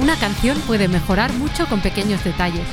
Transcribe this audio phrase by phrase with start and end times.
[0.00, 2.66] Una canción puede mejorar mucho con pequeños detalles.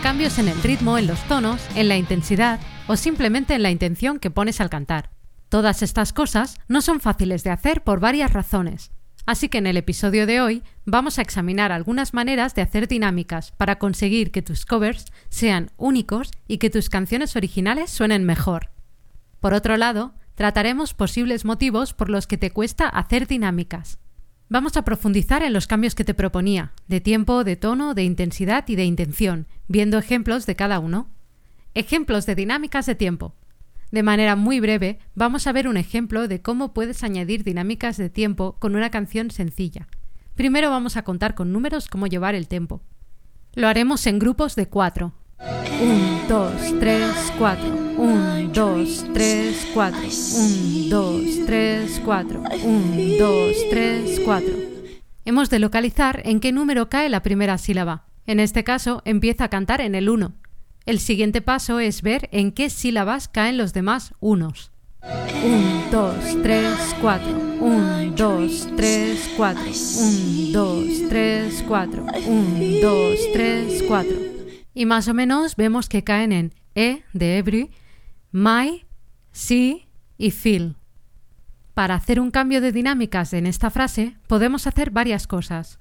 [0.00, 4.20] Cambios en el ritmo, en los tonos, en la intensidad o simplemente en la intención
[4.20, 5.10] que pones al cantar.
[5.48, 8.92] Todas estas cosas no son fáciles de hacer por varias razones.
[9.26, 13.50] Así que en el episodio de hoy vamos a examinar algunas maneras de hacer dinámicas
[13.50, 18.70] para conseguir que tus covers sean únicos y que tus canciones originales suenen mejor.
[19.40, 23.98] Por otro lado, trataremos posibles motivos por los que te cuesta hacer dinámicas.
[24.50, 28.64] Vamos a profundizar en los cambios que te proponía, de tiempo, de tono, de intensidad
[28.66, 31.10] y de intención, viendo ejemplos de cada uno.
[31.74, 33.34] Ejemplos de dinámicas de tiempo.
[33.90, 38.08] De manera muy breve, vamos a ver un ejemplo de cómo puedes añadir dinámicas de
[38.08, 39.86] tiempo con una canción sencilla.
[40.34, 42.80] Primero vamos a contar con números cómo llevar el tempo.
[43.54, 45.12] Lo haremos en grupos de cuatro.
[45.80, 47.87] 1, 2, 3, 4.
[47.98, 49.98] 1, 2, 3, 4.
[49.98, 52.42] 1, 2, 3, 4.
[52.64, 54.54] 1, 2, 3, 4.
[55.24, 58.06] Hemos de localizar en qué número cae la primera sílaba.
[58.24, 60.32] En este caso, empieza a cantar en el 1.
[60.86, 64.70] El siguiente paso es ver en qué sílabas caen los demás unos.
[65.02, 67.28] 1, 2, 3, 4.
[67.60, 69.62] 1, 2, 3, 4.
[70.00, 72.06] 1, 2, 3, 4.
[72.28, 74.16] 1, 2, 3, 4.
[74.72, 77.72] Y más o menos vemos que caen en E de every,
[78.32, 78.84] my,
[79.32, 80.76] see y feel.
[81.74, 85.78] Para hacer un cambio de dinámicas en esta frase podemos hacer varias cosas.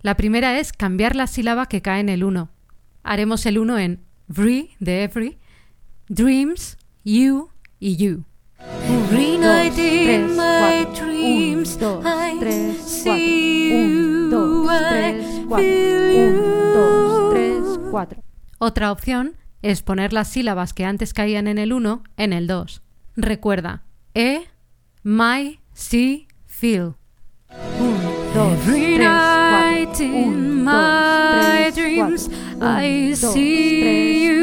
[0.00, 2.48] La primera es cambiar la sílaba que cae en el 1.
[3.02, 5.38] Haremos el 1 en vree de every,
[6.08, 8.24] dreams, you y you.
[8.58, 15.20] Every night in my dreams I see you, I
[15.56, 16.50] feel you.
[18.58, 22.82] Otra opción es poner las sílabas que antes caían en el 1 en el 2.
[23.16, 23.82] Recuerda,
[24.14, 24.42] E,
[25.02, 26.94] my, see, feel.
[27.50, 28.00] 1,
[28.34, 30.06] 2, 3, 4.
[30.06, 32.30] 1, 2, 3, 4.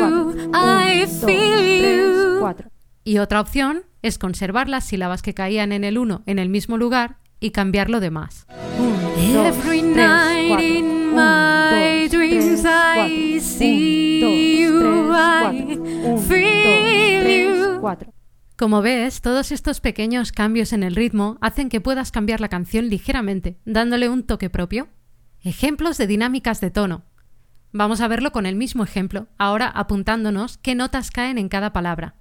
[0.07, 2.69] 1, 2, 3, 4.
[3.03, 6.77] Y otra opción es conservar las sílabas que caían en el 1 en el mismo
[6.77, 8.45] lugar y cambiarlo de más.
[8.77, 10.97] 1, 2, 3, 4.
[11.17, 14.16] my dreams I see you, I feel you.
[18.57, 22.89] Como ves, todos estos pequeños cambios en el ritmo hacen que puedas cambiar la canción
[22.89, 24.87] ligeramente, dándole un toque propio.
[25.41, 27.03] Ejemplos de dinámicas de tono.
[27.71, 32.15] Vamos a verlo con el mismo ejemplo, ahora apuntándonos qué notas caen en cada palabra.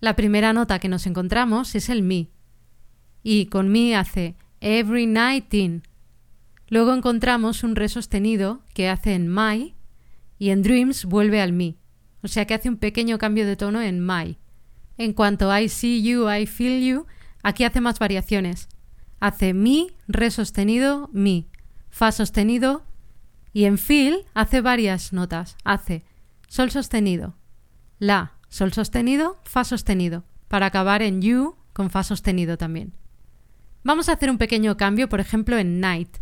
[0.00, 2.30] La primera nota que nos encontramos es el mi.
[3.22, 5.82] Y con mi hace every night in.
[6.68, 9.74] Luego encontramos un re sostenido que hace en my
[10.38, 11.78] y en dreams vuelve al mi.
[12.22, 14.38] O sea que hace un pequeño cambio de tono en my.
[14.96, 17.06] En cuanto I see you, I feel you,
[17.42, 18.68] aquí hace más variaciones.
[19.20, 21.48] Hace mi, re sostenido, mi,
[21.88, 22.84] fa sostenido
[23.52, 25.56] y en feel hace varias notas.
[25.64, 26.04] Hace
[26.48, 27.36] sol sostenido,
[27.98, 32.94] la, Sol sostenido, Fa sostenido, para acabar en You con Fa sostenido también.
[33.84, 36.18] Vamos a hacer un pequeño cambio, por ejemplo, en Night.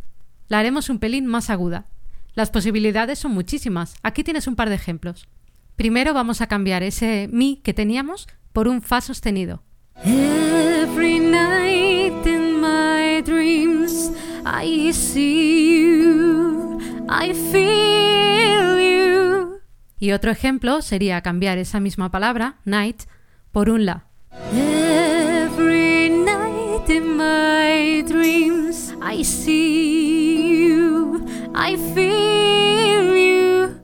[0.48, 1.86] La haremos un pelín más aguda.
[2.34, 3.94] Las posibilidades son muchísimas.
[4.02, 5.28] Aquí tienes un par de ejemplos.
[5.76, 9.62] Primero vamos a cambiar ese Mi que teníamos por un Fa sostenido.
[10.04, 14.12] Every night in my dreams
[14.44, 15.70] I see
[16.02, 18.05] you, I feel
[20.06, 23.02] y otro ejemplo sería cambiar esa misma palabra, night,
[23.50, 24.06] por un la.
[24.52, 31.26] Every night in my dreams I see you,
[31.56, 33.80] I feel you.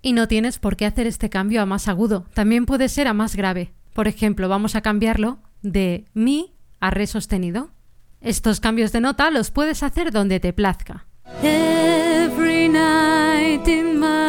[0.00, 3.12] Y no tienes por qué hacer este cambio a más agudo, también puede ser a
[3.12, 3.72] más grave.
[3.94, 7.70] Por ejemplo, vamos a cambiarlo de mi a re sostenido.
[8.20, 11.06] Estos cambios de nota los puedes hacer donde te plazca.
[11.42, 14.27] Every night in my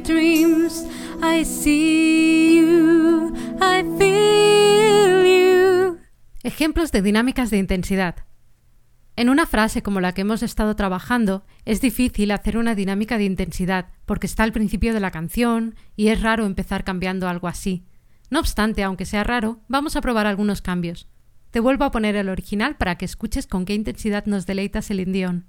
[0.00, 0.86] dreams
[1.22, 5.98] I see you, I feel you.
[6.42, 8.16] Ejemplos de dinámicas de intensidad.
[9.16, 13.24] En una frase como la que hemos estado trabajando, es difícil hacer una dinámica de
[13.24, 17.86] intensidad porque está al principio de la canción y es raro empezar cambiando algo así.
[18.28, 21.08] No obstante, aunque sea raro, vamos a probar algunos cambios.
[21.50, 25.12] Te vuelvo a poner el original para que escuches con qué intensidad nos deleita Celine
[25.12, 25.46] Dion.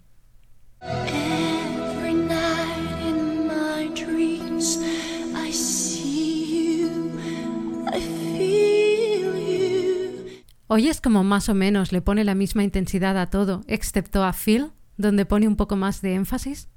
[10.69, 10.75] You.
[10.75, 14.71] ¿Oyes como más o menos le pone la misma intensidad a todo, excepto a feel,
[14.97, 16.69] donde pone un poco más de énfasis?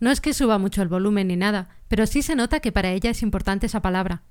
[0.00, 2.90] No es que suba mucho el volumen ni nada, pero sí se nota que para
[2.90, 4.22] ella es importante esa palabra.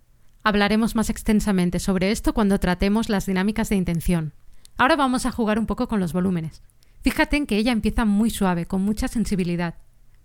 [0.44, 4.34] Hablaremos más extensamente sobre esto cuando tratemos las dinámicas de intención.
[4.78, 6.62] Ahora vamos a jugar un poco con los volúmenes.
[7.02, 9.76] Fíjate en que ella empieza muy suave, con mucha sensibilidad.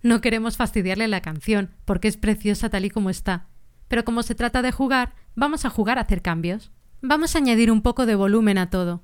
[0.01, 3.47] No queremos fastidiarle la canción, porque es preciosa tal y como está.
[3.87, 6.71] Pero como se trata de jugar, vamos a jugar a hacer cambios.
[7.01, 9.01] Vamos a añadir un poco de volumen a todo.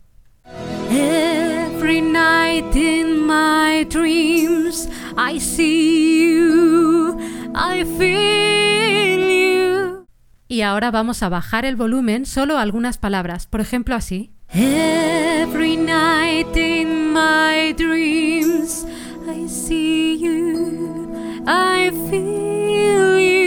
[0.92, 7.18] Every night in my dreams, I see you,
[7.56, 10.06] I feel you.
[10.47, 14.31] Y ahora vamos a bajar el volumen solo a algunas palabras, por ejemplo así.
[14.53, 18.86] Every night in my dreams,
[19.27, 21.09] I see you,
[21.48, 23.44] I feel you.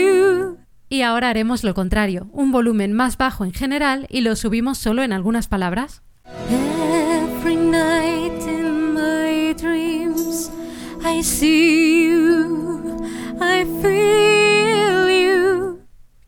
[0.89, 5.03] Y ahora haremos lo contrario, un volumen más bajo en general y lo subimos solo
[5.03, 6.01] en algunas palabras.
[6.49, 10.51] Every night in my dreams,
[11.05, 12.97] I see you,
[13.39, 15.79] I feel you.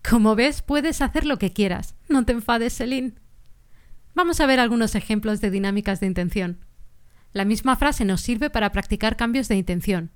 [0.08, 1.96] Como ves, puedes hacer lo que quieras.
[2.08, 3.16] No te enfades, Celine.
[4.14, 6.60] Vamos a ver algunos ejemplos de dinámicas de intención.
[7.34, 10.12] La misma frase nos sirve para practicar cambios de intención.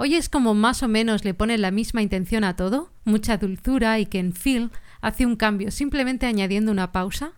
[0.00, 2.92] ¿Oyes como más o menos le pone la misma intención a todo?
[3.04, 7.32] Mucha dulzura y que en feel hace un cambio simplemente añadiendo una pausa.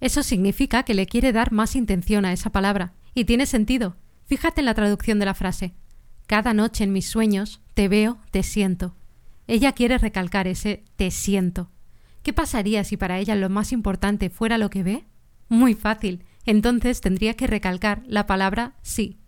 [0.00, 2.92] Eso significa que le quiere dar más intención a esa palabra.
[3.14, 3.96] Y tiene sentido.
[4.26, 5.72] Fíjate en la traducción de la frase.
[6.26, 8.94] Cada noche en mis sueños te veo, te siento.
[9.46, 11.70] Ella quiere recalcar ese te siento.
[12.22, 15.04] ¿Qué pasaría si para ella lo más importante fuera lo que ve?
[15.48, 16.24] Muy fácil.
[16.46, 19.18] Entonces tendría que recalcar la palabra sí.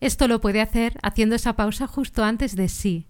[0.00, 3.06] Esto lo puede hacer haciendo esa pausa justo antes de sí.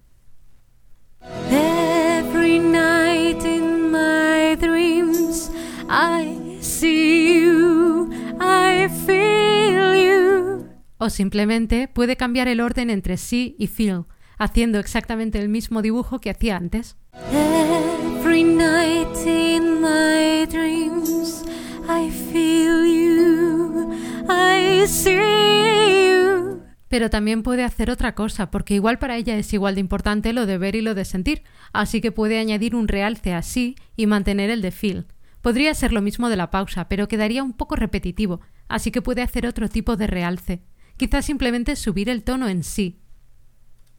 [1.49, 5.51] Every night in my dreams,
[5.89, 8.09] I see you,
[8.39, 10.65] I feel you.
[10.97, 14.05] O simplemente puede cambiar el orden entre sí y feel,
[14.39, 16.97] haciendo exactamente el mismo dibujo que hacía antes.
[17.31, 21.43] Every night in my dreams,
[21.87, 23.93] I feel you,
[24.27, 26.63] I see you.
[26.87, 30.47] Pero también puede hacer otra cosa, porque igual para ella es igual de importante lo
[30.47, 34.07] de ver y lo de sentir, así que puede añadir un realce a sí y
[34.07, 35.05] mantener el de feel.
[35.41, 39.21] Podría ser lo mismo de la pausa, pero quedaría un poco repetitivo, así que puede
[39.21, 40.63] hacer otro tipo de realce.
[40.97, 42.99] Quizás simplemente subir el tono en sí.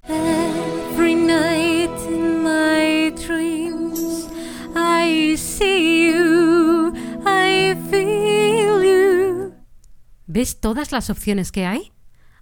[0.04, 4.28] Every night in my dreams,
[4.74, 6.92] I see you,
[7.24, 9.52] I feel you.
[10.26, 11.92] ¿Ves todas las opciones que hay?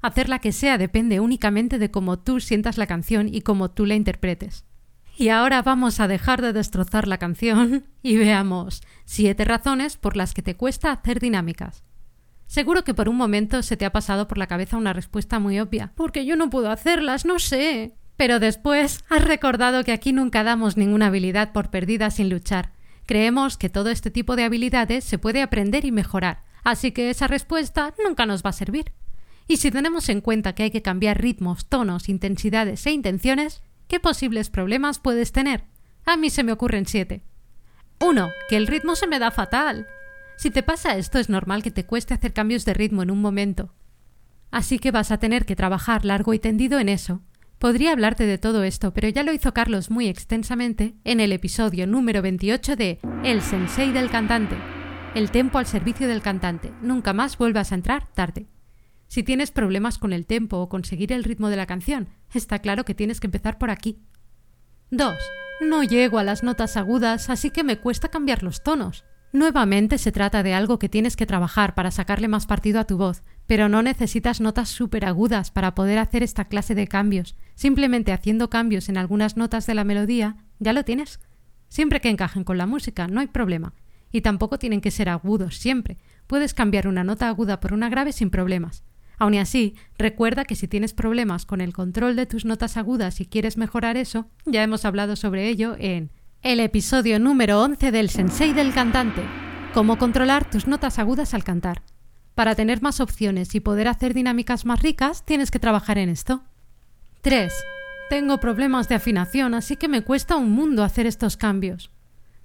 [0.01, 3.87] Hacer la que sea depende únicamente de cómo tú sientas la canción y cómo tú
[3.87, 4.65] la interpretes.
[5.17, 10.33] Y ahora vamos a dejar de destrozar la canción y veamos siete razones por las
[10.33, 11.83] que te cuesta hacer dinámicas.
[12.49, 15.61] Seguro que por un momento se te ha pasado por la cabeza una respuesta muy
[15.61, 15.93] obvia.
[15.95, 17.95] Porque yo no puedo hacerlas, no sé.
[18.17, 22.73] Pero después has recordado que aquí nunca damos ninguna habilidad por perdida sin luchar.
[23.05, 27.27] Creemos que todo este tipo de habilidades se puede aprender y mejorar, así que esa
[27.27, 28.93] respuesta nunca nos va a servir.
[29.47, 34.01] Y si tenemos en cuenta que hay que cambiar ritmos, tonos, intensidades e intenciones, ¿qué
[34.01, 35.65] posibles problemas puedes tener?
[36.05, 37.23] A mí se me ocurren siete.
[38.01, 38.31] 1.
[38.49, 39.87] Que el ritmo se me da fatal.
[40.39, 43.21] Si te pasa esto es normal que te cueste hacer cambios de ritmo en un
[43.21, 43.75] momento.
[44.53, 47.23] Así que vas a tener que trabajar largo y tendido en eso.
[47.59, 51.89] Podría hablarte de todo esto, pero ya lo hizo Carlos muy extensamente en el episodio
[51.89, 54.55] número 28 de El Sensei del cantante.
[55.17, 56.73] El tempo al servicio del cantante.
[56.83, 58.47] Nunca más vuelvas a entrar tarde.
[59.09, 62.85] Si tienes problemas con el tempo o conseguir el ritmo de la canción, está claro
[62.85, 63.99] que tienes que empezar por aquí.
[64.93, 65.17] 2.
[65.63, 69.05] No llego a las notas agudas, así que me cuesta cambiar los tonos.
[69.33, 72.97] Nuevamente se trata de algo que tienes que trabajar para sacarle más partido a tu
[72.97, 77.37] voz, pero no necesitas notas súper agudas para poder hacer esta clase de cambios.
[77.55, 81.21] Simplemente haciendo cambios en algunas notas de la melodía, ya lo tienes.
[81.69, 83.75] Siempre que encajen con la música, no hay problema.
[84.11, 85.99] Y tampoco tienen que ser agudos siempre.
[86.27, 88.83] Puedes cambiar una nota aguda por una grave sin problemas.
[89.19, 93.27] Aun así, recuerda que si tienes problemas con el control de tus notas agudas y
[93.27, 96.11] quieres mejorar eso, ya hemos hablado sobre ello en
[96.43, 99.23] el episodio número 11 del Sensei del cantante.
[99.75, 101.83] Cómo controlar tus notas agudas al cantar.
[102.37, 106.45] Para tener más opciones y poder hacer dinámicas más ricas, tienes que trabajar en esto.
[107.23, 107.53] 3.
[108.09, 111.91] Tengo problemas de afinación, así que me cuesta un mundo hacer estos cambios.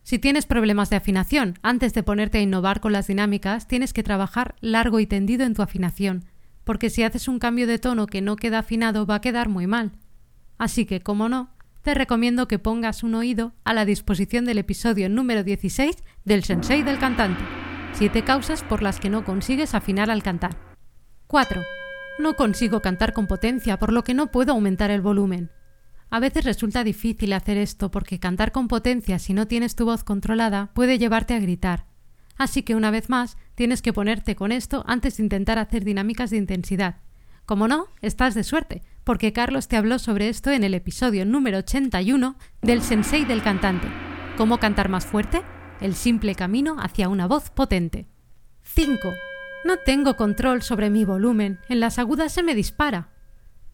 [0.01, 4.03] Si tienes problemas de afinación, antes de ponerte a innovar con las dinámicas, tienes que
[4.03, 6.25] trabajar largo y tendido en tu afinación,
[6.63, 9.67] porque si haces un cambio de tono que no queda afinado va a quedar muy
[9.67, 9.91] mal.
[10.57, 11.52] Así que, como no,
[11.84, 16.82] te recomiendo que pongas un oído a la disposición del episodio número 16 del Sensei
[16.82, 17.44] del cantante.
[17.92, 20.58] Siete causas por las que no consigues afinar al cantar.
[21.28, 21.62] 4.
[22.20, 25.52] No consigo cantar con potencia, por lo que no puedo aumentar el volumen.
[26.10, 30.06] A veces resulta difícil hacer esto porque cantar con potencia si no tienes tu voz
[30.06, 31.86] controlada puede llevarte a gritar.
[32.38, 36.30] Así que una vez más tienes que ponerte con esto antes de intentar hacer dinámicas
[36.30, 37.02] de intensidad.
[37.46, 41.60] Como no, estás de suerte, porque Carlos te habló sobre esto en el episodio número
[41.60, 43.88] 81 del Sensei del cantante.
[44.38, 45.41] ¿Cómo cantar más fuerte?
[45.81, 48.07] El simple camino hacia una voz potente.
[48.62, 49.13] 5.
[49.65, 51.60] No tengo control sobre mi volumen.
[51.69, 53.10] En las agudas se me dispara.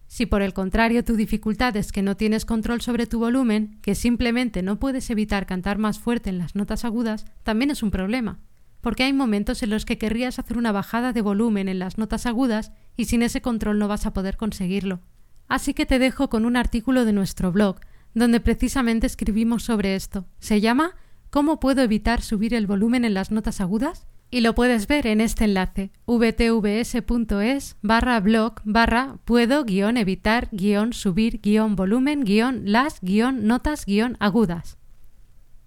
[0.07, 3.93] Si por el contrario tu dificultad es que no tienes control sobre tu volumen, que
[3.93, 8.39] simplemente no puedes evitar cantar más fuerte en las notas agudas, también es un problema,
[8.81, 12.25] porque hay momentos en los que querrías hacer una bajada de volumen en las notas
[12.25, 15.01] agudas y sin ese control no vas a poder conseguirlo.
[15.49, 17.81] Así que te dejo con un artículo de nuestro blog,
[18.13, 20.25] donde precisamente escribimos sobre esto.
[20.39, 20.95] Se llama
[21.29, 24.07] ¿Cómo puedo evitar subir el volumen en las notas agudas?
[24.31, 30.93] y lo puedes ver en este enlace vtvs.es barra blog barra puedo guion evitar guion
[30.93, 34.77] subir guion volumen guion las guion notas guion agudas.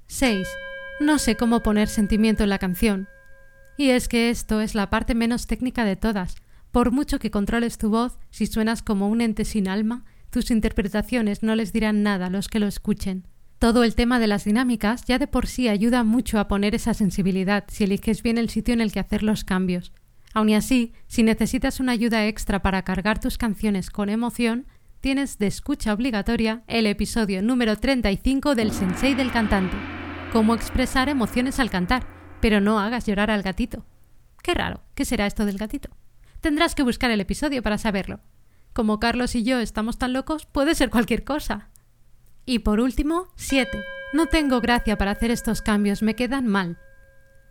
[0.07, 0.47] 6.
[1.01, 3.09] No sé cómo poner sentimiento en la canción.
[3.77, 6.37] Y es que esto es la parte menos técnica de todas.
[6.73, 11.43] Por mucho que controles tu voz, si suenas como un ente sin alma, tus interpretaciones
[11.43, 13.29] no les dirán nada a los que lo escuchen.
[13.59, 16.95] Todo el tema de las dinámicas ya de por sí ayuda mucho a poner esa
[16.95, 19.93] sensibilidad si eliges bien el sitio en el que hacer los cambios.
[20.33, 24.67] Aun así, si necesitas una ayuda extra para cargar tus canciones con emoción,
[25.00, 29.76] tienes de escucha obligatoria el episodio número 35 del Sensei del cantante.
[30.33, 32.07] Cómo expresar emociones al cantar,
[32.41, 33.85] pero no hagas llorar al gatito.
[34.43, 35.91] Qué raro, ¿qué será esto del gatito?
[36.43, 38.19] Tendrás que buscar el episodio para saberlo.
[38.73, 41.71] Como Carlos y yo estamos tan locos, puede ser cualquier cosa.
[42.45, 43.81] Y por último, 7.
[44.13, 46.79] No tengo gracia para hacer estos cambios, me quedan mal.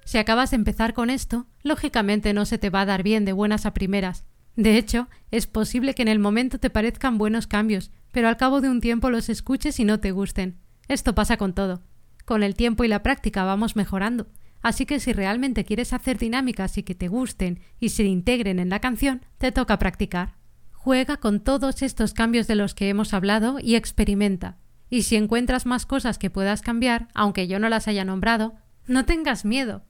[0.03, 3.31] Si acabas de empezar con esto, lógicamente no se te va a dar bien de
[3.31, 4.25] buenas a primeras.
[4.57, 8.59] De hecho, es posible que en el momento te parezcan buenos cambios, pero al cabo
[8.59, 10.57] de un tiempo los escuches y no te gusten.
[10.89, 11.81] Esto pasa con todo.
[12.25, 14.27] Con el tiempo y la práctica vamos mejorando.
[14.61, 18.69] Así que si realmente quieres hacer dinámicas y que te gusten y se integren en
[18.69, 20.35] la canción, te toca practicar.
[20.71, 24.57] Juega con todos estos cambios de los que hemos hablado y experimenta.
[24.89, 28.55] Y si encuentras más cosas que puedas cambiar, aunque yo no las haya nombrado,
[28.87, 29.83] no tengas miedo.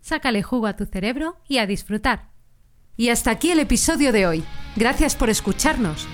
[0.00, 2.30] Sácale jugo a tu cerebro y a disfrutar.
[2.96, 4.44] Y hasta aquí el episodio de hoy.
[4.76, 6.06] Gracias por escucharnos.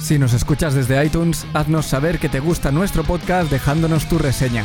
[0.00, 4.64] Si nos escuchas desde iTunes, haznos saber que te gusta nuestro podcast dejándonos tu reseña.